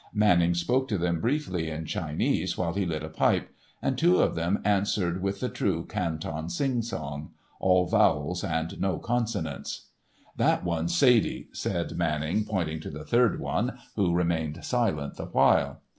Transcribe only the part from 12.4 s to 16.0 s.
pointing to the third one, who remained silent the while.